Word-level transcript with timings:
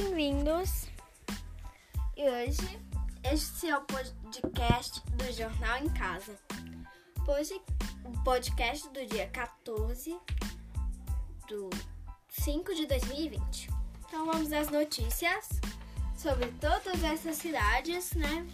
bem-vindos. 0.00 0.86
E 2.16 2.22
hoje, 2.22 2.78
este 3.22 3.68
é 3.68 3.76
o 3.76 3.82
podcast 3.82 5.02
do 5.10 5.30
Jornal 5.30 5.76
em 5.76 5.90
Casa. 5.90 6.38
Hoje, 7.28 7.60
o 8.04 8.24
podcast 8.24 8.88
do 8.88 9.06
dia 9.06 9.28
14 9.28 10.18
do 11.46 11.68
5 12.30 12.74
de 12.74 12.86
2020. 12.86 13.68
Então 14.06 14.24
vamos 14.24 14.50
às 14.54 14.70
notícias 14.70 15.60
sobre 16.16 16.46
todas 16.52 17.04
essas 17.04 17.36
cidades, 17.36 18.14
né? 18.14 18.46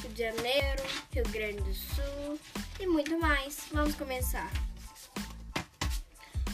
Rio 0.00 0.10
de 0.12 0.22
Janeiro, 0.22 0.82
Rio 1.12 1.28
Grande 1.28 1.60
do 1.60 1.74
Sul 1.74 2.40
e 2.78 2.86
muito 2.86 3.18
mais. 3.20 3.66
Vamos 3.70 3.94
começar. 3.94 4.50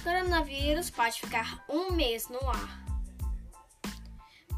Coronavírus 0.03 0.91
pode 0.91 1.21
ficar 1.21 1.65
um 1.69 1.93
mês 1.93 2.29
no 2.29 2.51
ar. 2.51 2.86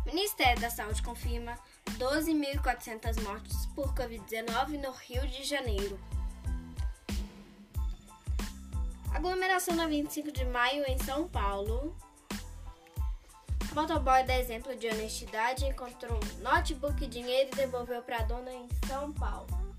Ministério 0.08 0.58
da 0.58 0.70
Saúde 0.70 1.02
confirma 1.02 1.54
12.400 1.98 3.22
mortes 3.22 3.66
por 3.74 3.92
Covid-19 3.92 4.80
no 4.80 4.90
Rio 4.90 5.28
de 5.28 5.44
Janeiro. 5.44 6.00
Aglomeração 9.12 9.76
na 9.76 9.86
25 9.86 10.32
de 10.32 10.46
maio 10.46 10.82
em 10.88 10.98
São 11.00 11.28
Paulo. 11.28 11.94
Motoboy 13.74 14.24
dá 14.24 14.38
exemplo 14.38 14.74
de 14.76 14.88
honestidade 14.88 15.66
encontrou 15.66 16.18
notebook, 16.38 17.06
dinheiro 17.06 17.50
e 17.52 17.56
devolveu 17.56 18.00
para 18.00 18.20
a 18.20 18.22
dona 18.22 18.50
em 18.50 18.66
São 18.86 19.12
Paulo. 19.12 19.76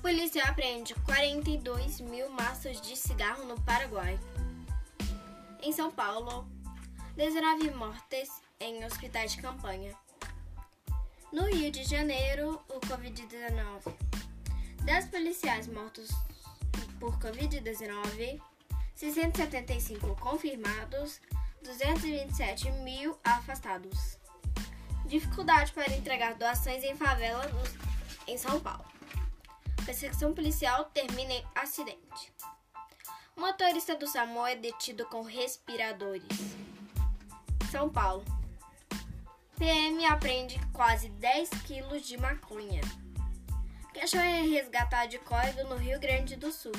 Polícia 0.00 0.42
apreende 0.44 0.94
42 1.04 2.00
mil 2.00 2.30
maços 2.30 2.80
de 2.80 2.96
cigarro 2.96 3.44
no 3.44 3.60
Paraguai. 3.60 4.18
Em 5.60 5.72
São 5.72 5.90
Paulo, 5.90 6.48
19 7.16 7.70
mortes 7.72 8.30
em 8.58 8.82
hospitais 8.86 9.32
de 9.32 9.42
campanha. 9.42 9.94
No 11.30 11.44
Rio 11.44 11.70
de 11.70 11.84
Janeiro, 11.84 12.58
o 12.70 12.80
Covid-19. 12.80 13.94
10 14.82 15.06
policiais 15.06 15.66
mortos 15.66 16.08
por 16.98 17.18
Covid-19, 17.18 18.40
675 18.94 20.16
confirmados, 20.16 21.20
227 21.62 22.70
mil 22.82 23.18
afastados. 23.22 24.18
Dificuldade 25.04 25.70
para 25.72 25.92
entregar 25.92 26.34
doações 26.34 26.82
em 26.82 26.96
favela 26.96 27.44
em 28.26 28.38
São 28.38 28.58
Paulo. 28.58 28.86
Perseguição 29.84 30.32
policial 30.32 30.86
termina 30.86 31.34
em 31.34 31.44
acidente. 31.54 32.32
Motorista 33.36 33.94
do 33.94 34.06
SAMU 34.06 34.46
é 34.46 34.56
detido 34.56 35.04
com 35.06 35.20
respiradores. 35.20 36.62
São 37.72 37.88
Paulo. 37.88 38.22
PM 39.56 40.04
aprende 40.04 40.60
quase 40.74 41.08
10 41.08 41.48
quilos 41.64 42.06
de 42.06 42.18
maconha. 42.18 42.82
Cachorro 43.94 44.22
é 44.22 44.42
resgatado 44.42 45.08
de 45.08 45.18
córrego 45.20 45.66
no 45.70 45.76
Rio 45.76 45.98
Grande 45.98 46.36
do 46.36 46.52
Sul. 46.52 46.74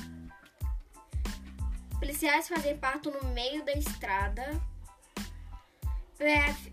Policiais 1.97 2.47
fazem 2.47 2.77
parto 2.77 3.09
no 3.09 3.27
meio 3.29 3.65
da 3.65 3.73
estrada. 3.73 4.61
PF 6.15 6.71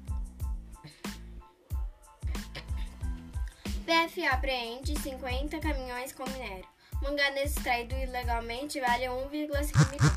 PF 3.86 4.26
apreende 4.26 5.00
50 5.00 5.58
caminhões 5.60 6.12
com 6.12 6.28
minério. 6.28 6.68
Manganês 7.02 7.56
extraído 7.56 7.94
ilegalmente 7.94 8.78
vale 8.82 9.06
1,5 9.06 9.30
milhão. 9.30 10.16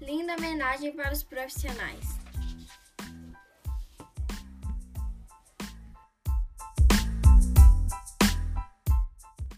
Linda 0.00 0.36
homenagem 0.36 0.92
para 0.92 1.12
os 1.12 1.24
profissionais. 1.24 2.20